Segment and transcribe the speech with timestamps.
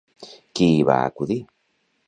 [0.59, 1.39] Qui hi va acudir?